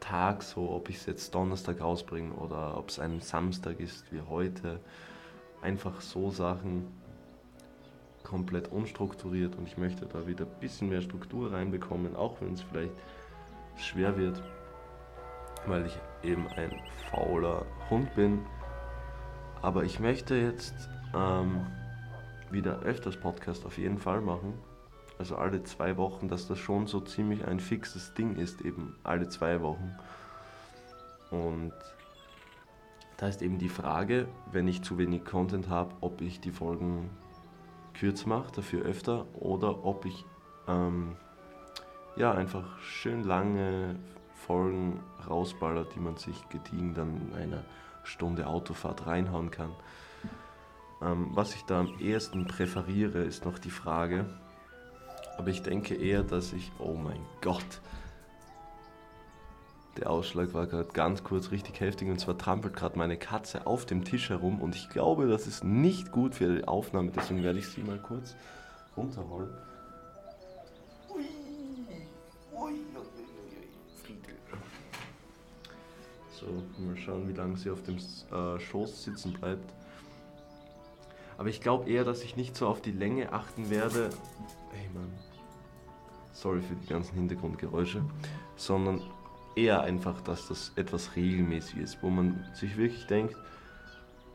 [0.00, 4.22] Tag, so ob ich es jetzt Donnerstag rausbringe oder ob es ein Samstag ist wie
[4.22, 4.80] heute.
[5.62, 6.86] Einfach so Sachen
[8.22, 12.62] komplett unstrukturiert und ich möchte da wieder ein bisschen mehr Struktur reinbekommen, auch wenn es
[12.62, 12.92] vielleicht
[13.76, 14.42] schwer wird,
[15.66, 16.72] weil ich eben ein
[17.10, 18.40] fauler Hund bin.
[19.62, 20.74] Aber ich möchte jetzt
[21.14, 21.66] ähm,
[22.50, 24.54] wieder öfters Podcast auf jeden Fall machen
[25.20, 29.28] also alle zwei Wochen, dass das schon so ziemlich ein fixes Ding ist, eben alle
[29.28, 29.94] zwei Wochen.
[31.30, 31.74] Und
[33.18, 37.10] da ist eben die Frage, wenn ich zu wenig Content habe, ob ich die Folgen
[37.92, 40.24] kürzer mache, dafür öfter, oder ob ich
[40.66, 41.16] ähm,
[42.16, 43.96] ja einfach schön lange
[44.32, 47.64] Folgen rausballert, die man sich gediegen dann in einer
[48.04, 49.72] Stunde Autofahrt reinhauen kann.
[51.02, 54.24] Ähm, was ich da am ehesten präferiere, ist noch die Frage,
[55.40, 57.80] aber ich denke eher, dass ich, oh mein Gott,
[59.96, 63.86] der Ausschlag war gerade ganz kurz richtig heftig und zwar trampelt gerade meine Katze auf
[63.86, 67.58] dem Tisch herum und ich glaube, das ist nicht gut für die Aufnahme, deswegen werde
[67.58, 68.36] ich sie mal kurz
[68.98, 69.48] runterholen.
[71.08, 71.24] Ui,
[72.52, 72.74] ui, ui,
[76.32, 76.46] so,
[76.84, 79.72] mal schauen, wie lange sie auf dem äh, Schoß sitzen bleibt.
[81.38, 84.10] Aber ich glaube eher, dass ich nicht so auf die Länge achten werde.
[84.74, 85.10] Ey Mann,
[86.40, 88.02] sorry für die ganzen Hintergrundgeräusche,
[88.56, 89.02] sondern
[89.56, 93.36] eher einfach, dass das etwas regelmäßig ist, wo man sich wirklich denkt,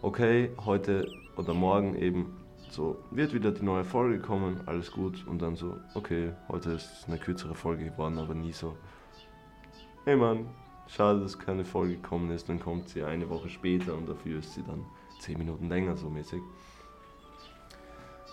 [0.01, 2.37] okay, heute oder morgen eben
[2.69, 7.05] so wird wieder die neue Folge kommen, alles gut und dann so, okay, heute ist
[7.07, 8.75] eine kürzere Folge geworden, aber nie so,
[10.03, 10.49] hey Mann,
[10.87, 14.53] schade, dass keine Folge gekommen ist, dann kommt sie eine Woche später und dafür ist
[14.53, 14.85] sie dann
[15.19, 16.41] 10 Minuten länger so mäßig.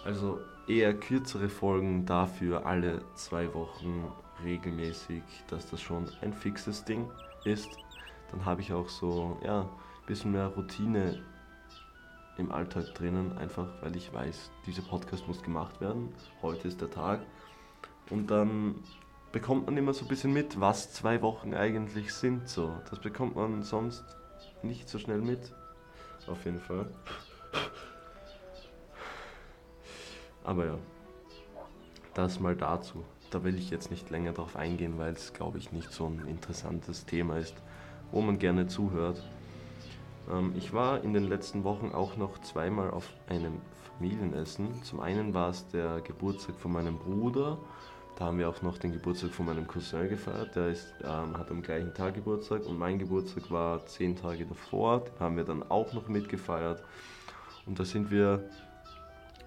[0.04, 4.10] Also eher kürzere Folgen, dafür alle zwei Wochen
[4.44, 7.10] regelmäßig, dass das schon ein fixes Ding
[7.44, 7.68] ist.
[8.30, 11.22] Dann habe ich auch so, ja, ein bisschen mehr Routine
[12.38, 16.14] im Alltag drinnen, einfach weil ich weiß, dieser Podcast muss gemacht werden.
[16.40, 17.20] Heute ist der Tag.
[18.10, 18.76] Und dann
[19.32, 22.48] bekommt man immer so ein bisschen mit, was zwei Wochen eigentlich sind.
[22.48, 22.74] So.
[22.90, 24.04] Das bekommt man sonst
[24.62, 25.52] nicht so schnell mit.
[26.26, 26.86] Auf jeden Fall.
[30.44, 30.78] Aber ja,
[32.14, 33.04] das mal dazu.
[33.30, 36.26] Da will ich jetzt nicht länger drauf eingehen, weil es, glaube ich, nicht so ein
[36.28, 37.54] interessantes Thema ist,
[38.10, 39.22] wo man gerne zuhört.
[40.30, 43.60] Ähm, ich war in den letzten Wochen auch noch zweimal auf einem
[43.96, 44.82] Familienessen.
[44.82, 47.58] Zum einen war es der Geburtstag von meinem Bruder.
[48.18, 50.54] Da haben wir auch noch den Geburtstag von meinem Cousin gefeiert.
[50.54, 55.04] Der ist, ähm, hat am gleichen Tag Geburtstag und mein Geburtstag war zehn Tage davor.
[55.04, 56.82] Den haben wir dann auch noch mitgefeiert.
[57.64, 58.50] Und da sind wir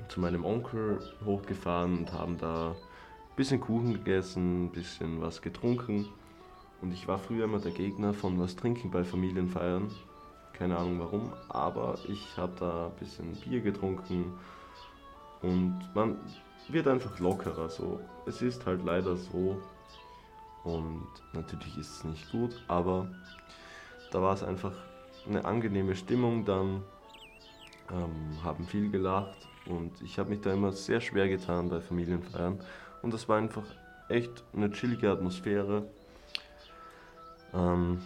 [0.08, 6.08] zu meinem Onkel hochgefahren und haben da ein bisschen Kuchen gegessen, ein bisschen was getrunken.
[6.82, 9.90] Und ich war früher immer der Gegner von was trinken bei Familienfeiern.
[10.54, 14.34] Keine Ahnung warum, aber ich habe da ein bisschen Bier getrunken
[15.42, 16.18] und man
[16.70, 18.00] wird einfach lockerer so.
[18.26, 19.62] Es ist halt leider so
[20.64, 23.08] und natürlich ist es nicht gut, aber
[24.12, 24.72] da war es einfach
[25.28, 26.84] eine angenehme Stimmung dann,
[27.92, 32.60] ähm, haben viel gelacht und ich habe mich da immer sehr schwer getan bei Familienfeiern
[33.02, 33.66] und das war einfach
[34.10, 35.84] echt eine chillige Atmosphäre.
[37.54, 38.00] Ähm,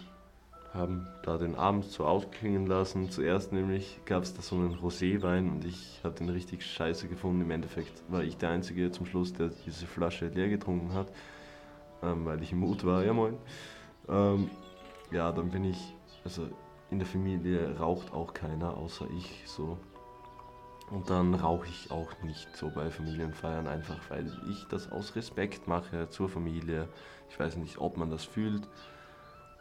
[0.72, 3.10] haben da den Abend so ausklingen lassen.
[3.10, 7.42] Zuerst nämlich gab es da so einen Roséwein und ich habe den richtig scheiße gefunden.
[7.42, 11.08] Im Endeffekt war ich der Einzige zum Schluss, der diese Flasche leer getrunken hat,
[12.02, 13.04] ähm, weil ich im Mut war.
[13.04, 13.36] Ja, moin.
[14.08, 14.48] Ähm,
[15.10, 15.94] ja, dann bin ich,
[16.24, 16.48] also
[16.90, 19.76] in der Familie raucht auch keiner außer ich so.
[20.90, 25.68] Und dann rauche ich auch nicht so bei Familienfeiern, einfach weil ich das aus Respekt
[25.68, 26.88] mache zur Familie.
[27.28, 28.68] Ich weiß nicht, ob man das fühlt.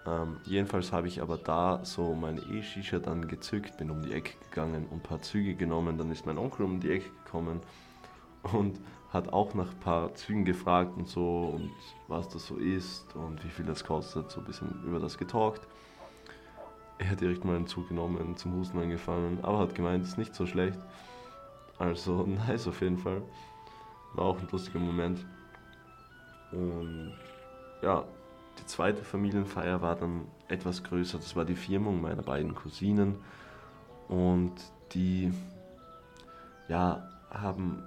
[0.08, 4.34] Ähm, jedenfalls habe ich aber da so meine E-Shisha dann gezückt, bin um die Ecke
[4.50, 5.98] gegangen und ein paar Züge genommen.
[5.98, 7.62] Dann ist mein Onkel um die Ecke gekommen
[8.54, 8.80] und
[9.13, 11.72] hat auch nach ein paar Zügen gefragt und so und
[12.08, 15.68] was das so ist und wie viel das kostet, so ein bisschen über das getalkt.
[16.98, 20.18] Er hat direkt mal einen Zug genommen, zum Husten angefangen, aber hat gemeint, es ist
[20.18, 20.80] nicht so schlecht.
[21.80, 23.22] Also nice auf jeden Fall.
[24.13, 25.26] War auch ein lustiger Moment.
[26.52, 27.13] Und
[27.82, 28.04] ja,
[28.60, 31.18] die zweite Familienfeier war dann etwas größer.
[31.18, 33.15] Das war die Firmung meiner beiden Cousinen.
[34.08, 34.54] Und
[34.92, 35.32] die
[36.68, 37.84] ja, haben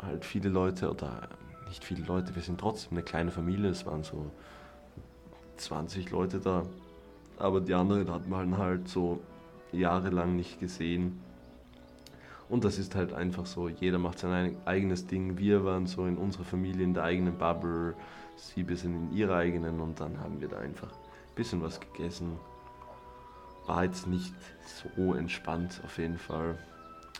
[0.00, 1.28] halt viele Leute, oder
[1.68, 3.70] nicht viele Leute, wir sind trotzdem eine kleine Familie.
[3.70, 4.30] Es waren so
[5.56, 6.64] 20 Leute da.
[7.38, 9.20] Aber die anderen hat man halt so
[9.72, 11.20] jahrelang nicht gesehen.
[12.48, 15.36] Und das ist halt einfach so, jeder macht sein eigenes Ding.
[15.36, 17.94] Wir waren so in unserer Familie in der eigenen Bubble,
[18.36, 21.78] sie ein bisschen in ihrer eigenen und dann haben wir da einfach ein bisschen was
[21.78, 22.38] gegessen.
[23.66, 24.32] War jetzt nicht
[24.96, 26.58] so entspannt auf jeden Fall.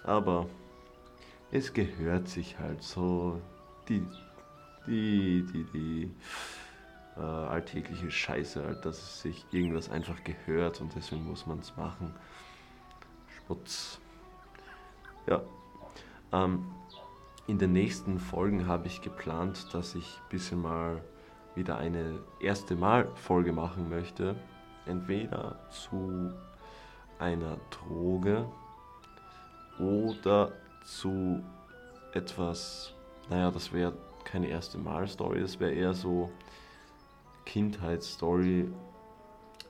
[0.04, 0.46] Aber
[1.50, 3.40] es gehört sich halt so
[3.88, 4.02] die,
[4.86, 6.10] die, die, die
[7.18, 11.76] äh, alltägliche Scheiße halt, dass es sich irgendwas einfach gehört und deswegen muss man es
[11.76, 12.14] machen.
[13.46, 14.00] Schmutz.
[15.28, 15.42] Ja.
[16.32, 16.66] Ähm,
[17.46, 21.02] in den nächsten Folgen habe ich geplant, dass ich ein bisschen mal
[21.54, 24.36] wieder eine erste Mal Folge machen möchte.
[24.86, 26.32] Entweder zu
[27.18, 28.46] einer Droge
[29.78, 30.52] oder
[30.84, 31.42] zu
[32.12, 32.94] etwas,
[33.28, 33.92] naja, das wäre
[34.24, 36.30] keine erste Mal Story, das wäre eher so
[37.44, 38.70] Kindheitsstory.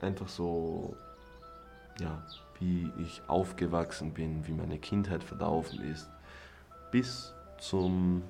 [0.01, 0.95] Einfach so,
[1.99, 2.23] ja,
[2.59, 6.09] wie ich aufgewachsen bin, wie meine Kindheit verlaufen ist,
[6.91, 8.23] bis zum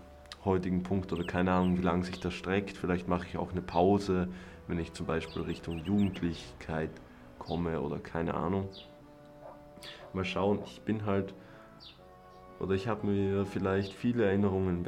[0.46, 2.78] heutigen Punkt oder keine Ahnung, wie lange sich das streckt.
[2.78, 4.30] Vielleicht mache ich auch eine Pause,
[4.68, 6.92] wenn ich zum Beispiel Richtung Jugendlichkeit
[7.38, 8.70] komme oder keine Ahnung.
[10.14, 11.34] Mal schauen, ich bin halt,
[12.60, 14.86] oder ich habe mir vielleicht viele Erinnerungen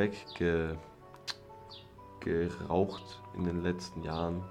[2.22, 4.44] weggeraucht in den letzten Jahren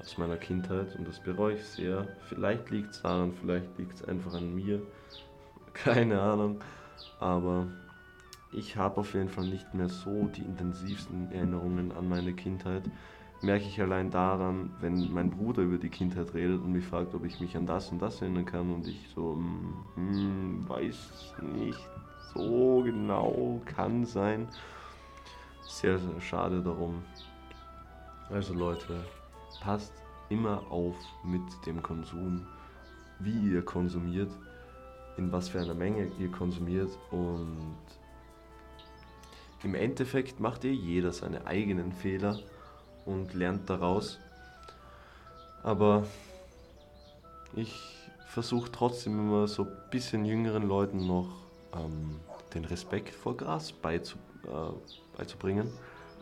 [0.00, 2.06] aus meiner Kindheit und das bereue ich sehr.
[2.28, 4.82] Vielleicht liegt es daran, vielleicht liegt es einfach an mir.
[5.72, 6.60] Keine Ahnung.
[7.20, 7.66] Aber
[8.52, 12.84] ich habe auf jeden Fall nicht mehr so die intensivsten Erinnerungen an meine Kindheit.
[13.42, 17.24] Merke ich allein daran, wenn mein Bruder über die Kindheit redet und mich fragt, ob
[17.24, 19.36] ich mich an das und das erinnern kann und ich so,
[19.96, 21.88] hm, weiß nicht
[22.32, 24.48] so genau, kann sein.
[25.62, 27.02] Sehr, sehr schade darum.
[28.30, 29.04] Also Leute,
[29.64, 29.94] passt
[30.28, 32.46] immer auf mit dem Konsum,
[33.18, 34.30] wie ihr konsumiert,
[35.16, 37.78] in was für einer Menge ihr konsumiert und
[39.62, 42.38] im Endeffekt macht ihr jeder seine eigenen Fehler
[43.06, 44.18] und lernt daraus.
[45.62, 46.04] Aber
[47.54, 47.74] ich
[48.26, 51.28] versuche trotzdem immer so ein bisschen jüngeren Leuten noch
[51.74, 52.20] ähm,
[52.52, 54.00] den Respekt vor Gras äh,
[55.16, 55.70] beizubringen.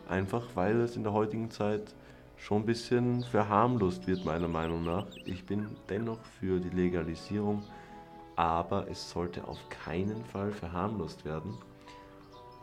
[0.09, 1.93] Einfach weil es in der heutigen Zeit
[2.37, 5.07] schon ein bisschen verharmlost wird, meiner Meinung nach.
[5.25, 7.63] Ich bin dennoch für die Legalisierung,
[8.37, 11.57] aber es sollte auf keinen Fall verharmlost werden.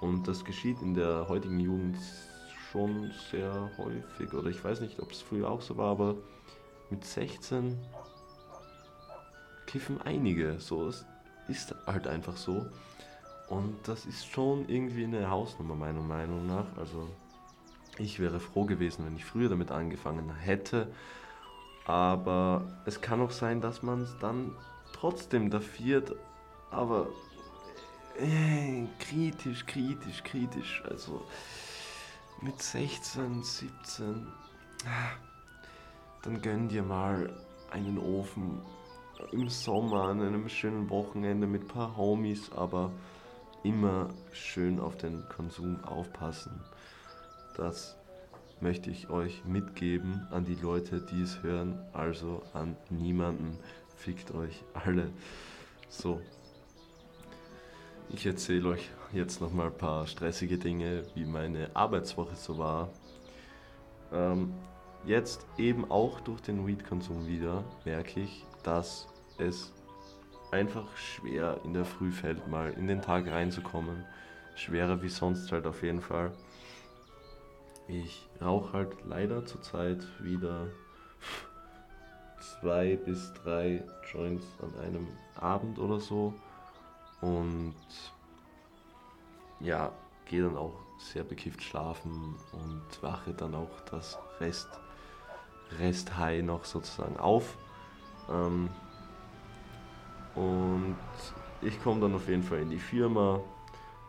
[0.02, 1.98] Und das geschieht in der heutigen Jugend
[2.72, 4.34] schon sehr häufig.
[4.34, 6.16] Oder ich weiß nicht, ob es früher auch so war, aber
[6.90, 7.78] mit 16
[9.66, 10.60] kiffen einige.
[10.60, 11.06] So, es
[11.48, 12.66] ist halt einfach so.
[13.50, 16.66] Und das ist schon irgendwie eine Hausnummer, meiner Meinung nach.
[16.78, 17.10] Also
[18.00, 20.92] ich wäre froh gewesen, wenn ich früher damit angefangen hätte.
[21.86, 24.56] Aber es kann auch sein, dass man es dann
[24.94, 26.16] trotzdem dafiert.
[26.72, 27.08] Aber
[28.18, 30.84] äh, kritisch, kritisch, kritisch.
[30.90, 31.26] Also
[32.42, 34.28] mit 16, 17,
[36.24, 37.34] dann gönn dir mal
[37.72, 38.62] einen Ofen
[39.32, 42.92] im Sommer an einem schönen Wochenende mit ein paar Homies, aber
[43.64, 46.62] immer schön auf den Konsum aufpassen.
[47.56, 47.98] Das
[48.62, 53.58] möchte ich euch mitgeben an die Leute, die es hören, also an niemanden.
[53.96, 55.12] Fickt euch alle.
[55.90, 56.22] So.
[58.10, 62.90] Ich erzähle euch jetzt noch mal ein paar stressige Dinge, wie meine Arbeitswoche so war.
[64.12, 64.54] Ähm,
[65.06, 69.08] jetzt eben auch durch den Weed-Konsum wieder merke ich, dass
[69.38, 69.72] es
[70.52, 74.06] einfach schwer in der Früh fällt, mal in den Tag reinzukommen.
[74.56, 76.32] Schwerer wie sonst halt auf jeden Fall.
[77.90, 80.68] Ich rauche halt leider zurzeit wieder
[82.40, 86.36] zwei bis drei Joints an einem Abend oder so.
[87.22, 87.74] Und
[89.60, 89.92] ja,
[90.26, 94.70] gehe dann auch sehr bekifft schlafen und wache dann auch das Rest,
[95.80, 97.58] Rest High noch sozusagen auf.
[98.30, 98.70] Ähm,
[100.36, 100.98] und
[101.62, 103.40] ich komme dann auf jeden Fall in die Firma.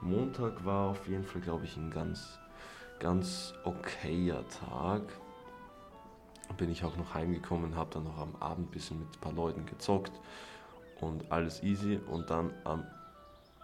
[0.02, 2.39] Montag war auf jeden Fall, glaube ich, ein ganz,
[3.00, 5.02] ganz okayer Tag.
[6.56, 9.32] Bin ich auch noch heimgekommen, habe dann noch am Abend ein bisschen mit ein paar
[9.32, 10.12] Leuten gezockt
[11.00, 11.98] und alles easy.
[12.10, 12.84] Und dann am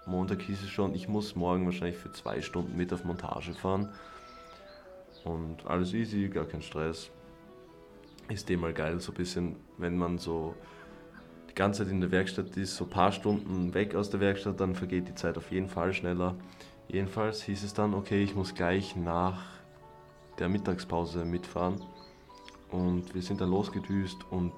[0.06, 3.90] Montag hieß es schon, ich muss morgen wahrscheinlich für zwei Stunden mit auf Montage fahren.
[5.24, 7.10] Und alles easy, gar kein Stress.
[8.28, 10.54] Ist dem mal geil, so ein bisschen, wenn man so
[11.50, 14.60] die ganze Zeit in der Werkstatt ist, so ein paar Stunden weg aus der Werkstatt,
[14.60, 16.36] dann vergeht die Zeit auf jeden Fall schneller.
[16.88, 19.42] Jedenfalls hieß es dann, okay, ich muss gleich nach
[20.38, 21.80] der Mittagspause mitfahren.
[22.70, 24.52] Und wir sind dann losgedüst und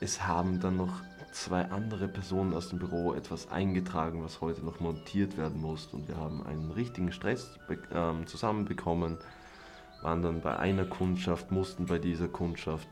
[0.00, 4.80] es haben dann noch zwei andere Personen aus dem Büro etwas eingetragen, was heute noch
[4.80, 5.86] montiert werden muss.
[5.92, 9.18] Und wir haben einen richtigen Stress äh, zusammenbekommen,
[10.02, 12.88] waren dann bei einer Kundschaft, mussten bei dieser Kundschaft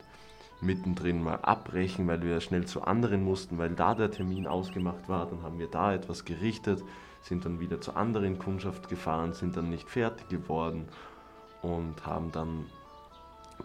[0.61, 5.25] mittendrin mal abbrechen, weil wir schnell zu anderen mussten, weil da der Termin ausgemacht war.
[5.27, 6.83] Dann haben wir da etwas gerichtet,
[7.21, 10.87] sind dann wieder zur anderen Kundschaft gefahren, sind dann nicht fertig geworden
[11.61, 12.65] und haben dann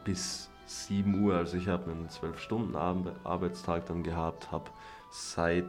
[0.05, 4.70] bis 7 Uhr, also ich habe einen 12-Stunden-Arbeitstag dann gehabt, habe
[5.11, 5.66] seit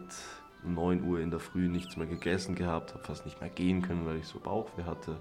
[0.64, 4.06] 9 Uhr in der Früh nichts mehr gegessen gehabt, habe fast nicht mehr gehen können,
[4.06, 5.18] weil ich so Bauchweh hatte,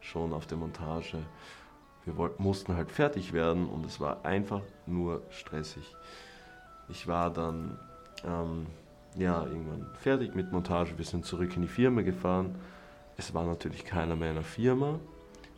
[0.00, 1.18] schon auf der Montage.
[2.04, 5.94] Wir wollten, mussten halt fertig werden und es war einfach nur stressig.
[6.88, 7.78] Ich war dann
[8.24, 8.66] ähm,
[9.16, 12.54] ja, irgendwann fertig mit Montage, wir sind zurück in die Firma gefahren.
[13.16, 14.98] Es war natürlich keiner mehr in der Firma.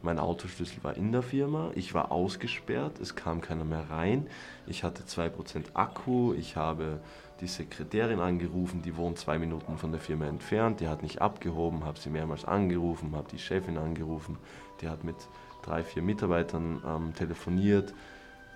[0.02, 4.26] Mein Autoschlüssel war in der Firma, ich war ausgesperrt, es kam keiner mehr rein.
[4.66, 6.98] Ich hatte 2% Akku, ich habe
[7.40, 11.84] die Sekretärin angerufen, die wohnt zwei Minuten von der Firma entfernt, die hat nicht abgehoben,
[11.84, 14.38] habe sie mehrmals angerufen, habe die Chefin angerufen,
[14.80, 15.16] die hat mit
[15.62, 17.94] drei, vier Mitarbeitern ähm, telefoniert,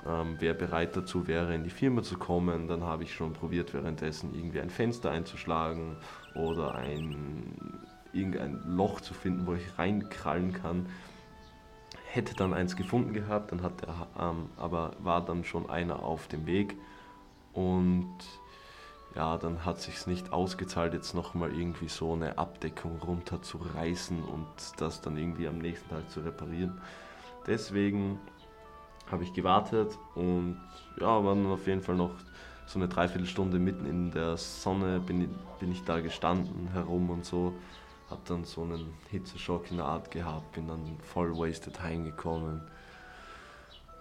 [0.06, 2.68] ähm, wer bereit dazu wäre, in die Firma zu kommen.
[2.68, 5.96] Dann habe ich schon probiert, währenddessen irgendwie ein Fenster einzuschlagen
[6.34, 7.80] oder ein,
[8.12, 10.86] irgendein Loch zu finden, wo ich reinkrallen kann
[12.16, 16.26] hätte dann eins gefunden gehabt, dann hat er, ähm, aber war dann schon einer auf
[16.28, 16.74] dem Weg
[17.52, 18.08] und
[19.16, 25.00] ja, dann hat sich nicht ausgezahlt, jetzt nochmal irgendwie so eine Abdeckung runterzureißen und das
[25.00, 26.80] dann irgendwie am nächsten Tag zu reparieren.
[27.46, 28.20] Deswegen
[29.10, 30.60] habe ich gewartet und
[31.00, 32.12] ja, war dann auf jeden Fall noch
[32.66, 35.28] so eine Dreiviertelstunde mitten in der Sonne, bin, ich,
[35.60, 37.54] bin ich da gestanden herum und so
[38.10, 42.60] hab dann so einen Hitzeschock in der Art gehabt, bin dann voll wasted heimgekommen.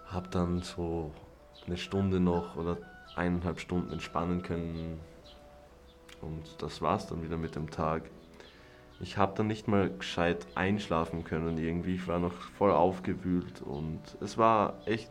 [0.06, 1.12] Hab dann so
[1.66, 2.78] eine Stunde noch oder
[3.16, 5.00] eineinhalb Stunden entspannen können.
[6.20, 8.02] Und das war's dann wieder mit dem Tag.
[9.00, 11.96] Ich habe dann nicht mal gescheit einschlafen können irgendwie.
[11.96, 15.10] Ich war noch voll aufgewühlt und es war echt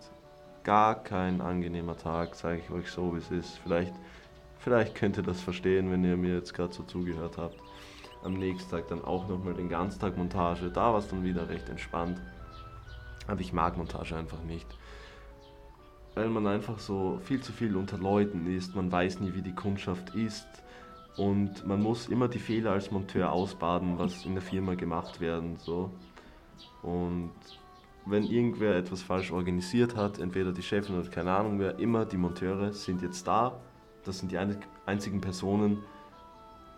[0.63, 3.59] gar kein angenehmer Tag, sage ich euch so, wie es ist.
[3.59, 3.93] Vielleicht,
[4.57, 7.59] vielleicht könnt ihr das verstehen, wenn ihr mir jetzt gerade so zugehört habt
[8.25, 10.71] am nächsten Tag dann auch nochmal den Ganztag Montage.
[10.71, 12.19] Da war es dann wieder recht entspannt.
[13.27, 14.67] Aber ich mag Montage einfach nicht.
[16.15, 19.53] Weil man einfach so viel zu viel unter Leuten ist, man weiß nie, wie die
[19.53, 20.47] Kundschaft ist
[21.17, 25.57] und man muss immer die Fehler als Monteur ausbaden, was in der Firma gemacht werden.
[25.57, 25.91] So.
[26.81, 27.31] Und
[28.05, 32.17] wenn irgendwer etwas falsch organisiert hat, entweder die Chefin oder keine Ahnung wer, immer die
[32.17, 33.59] Monteure sind jetzt da.
[34.03, 34.37] Das sind die
[34.85, 35.79] einzigen Personen,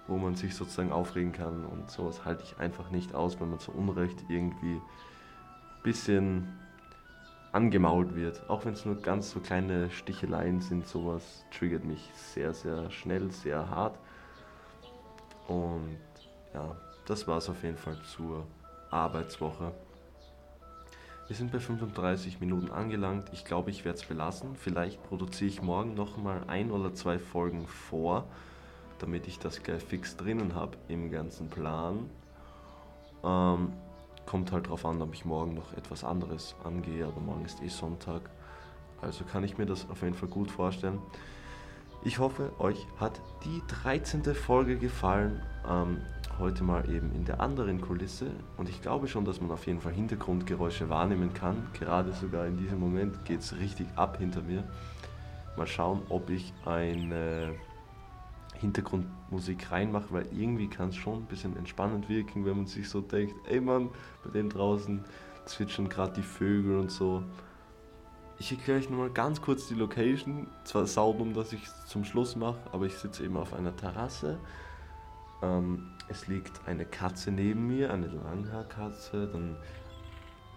[0.08, 1.66] wo man sich sozusagen aufregen kann.
[1.66, 6.48] Und sowas halte ich einfach nicht aus, wenn man zu Unrecht irgendwie ein bisschen
[7.58, 8.48] angemault wird.
[8.50, 13.32] Auch wenn es nur ganz so kleine Sticheleien sind, sowas triggert mich sehr, sehr schnell,
[13.32, 13.98] sehr hart.
[15.48, 15.98] Und
[16.54, 16.76] ja,
[17.08, 18.46] das war es auf jeden Fall zur
[18.92, 19.72] Arbeitswoche.
[21.26, 23.30] Wir sind bei 35 Minuten angelangt.
[23.34, 24.56] Ich glaube, ich werde es belassen.
[24.56, 28.26] Vielleicht produziere ich morgen nochmal ein oder zwei Folgen vor,
[29.00, 32.08] damit ich das gleich fix drinnen habe im ganzen Plan.
[33.24, 33.74] Ähm,
[34.28, 37.70] kommt halt darauf an, ob ich morgen noch etwas anderes angehe, aber morgen ist eh
[37.70, 38.30] Sonntag.
[39.02, 41.00] Also kann ich mir das auf jeden Fall gut vorstellen.
[42.04, 44.24] Ich hoffe, euch hat die 13.
[44.36, 45.42] Folge gefallen.
[45.68, 46.02] Ähm,
[46.40, 48.28] heute mal eben in der anderen Kulisse.
[48.58, 51.68] Und ich glaube schon, dass man auf jeden Fall Hintergrundgeräusche wahrnehmen kann.
[51.74, 54.64] Gerade sogar in diesem Moment geht es richtig ab hinter mir.
[55.58, 57.56] Mal schauen, ob ich eine
[58.60, 63.02] Hintergrundmusik reinmache, weil irgendwie kann es schon ein bisschen entspannend wirken, wenn man sich so
[63.02, 63.90] denkt, ey Mann,
[64.24, 65.04] bei dem draußen
[65.46, 67.24] zwitschern gerade die Vögel und so.
[68.40, 70.48] Ich erkläre euch nochmal ganz kurz die Location.
[70.64, 74.38] Zwar saudumm, dass ich es zum Schluss mache, aber ich sitze eben auf einer Terrasse.
[75.42, 79.28] Ähm, es liegt eine Katze neben mir, eine Langhaarkatze.
[79.28, 79.58] Dann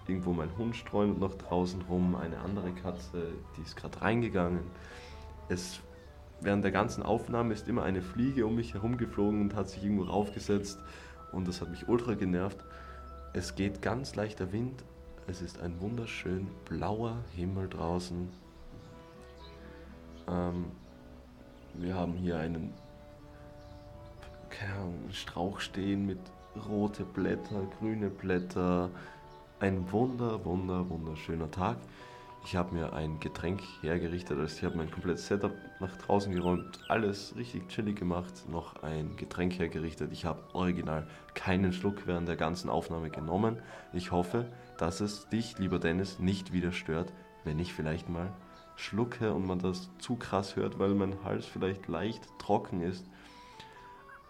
[0.06, 2.16] irgendwo mein Hund streunt noch draußen rum.
[2.16, 4.60] Eine andere Katze, die ist gerade reingegangen.
[5.48, 5.80] Es,
[6.40, 9.82] während der ganzen Aufnahme ist immer eine Fliege um mich herum geflogen und hat sich
[9.84, 10.78] irgendwo raufgesetzt.
[11.32, 12.64] Und das hat mich ultra genervt.
[13.32, 14.84] Es geht ganz leichter Wind.
[15.26, 18.28] Es ist ein wunderschön blauer Himmel draußen.
[20.28, 20.64] Ähm,
[21.74, 22.72] wir haben hier einen
[25.12, 26.18] Strauch stehen mit
[26.68, 28.90] rote Blätter, grüne Blätter.
[29.60, 31.76] Ein wunder, wunder, wunderschöner Tag.
[32.42, 36.80] Ich habe mir ein Getränk hergerichtet, also ich habe mein komplettes Setup nach draußen geräumt,
[36.88, 40.10] alles richtig chillig gemacht, noch ein Getränk hergerichtet.
[40.12, 43.58] Ich habe original keinen Schluck während der ganzen Aufnahme genommen.
[43.92, 44.46] Ich hoffe,
[44.78, 47.12] dass es dich, lieber Dennis, nicht wieder stört,
[47.44, 48.32] wenn ich vielleicht mal
[48.74, 53.06] schlucke und man das zu krass hört, weil mein Hals vielleicht leicht trocken ist.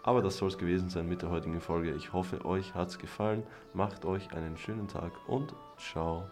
[0.03, 1.93] Aber das soll es gewesen sein mit der heutigen Folge.
[1.93, 3.43] Ich hoffe, euch hat es gefallen.
[3.73, 6.25] Macht euch einen schönen Tag und ciao.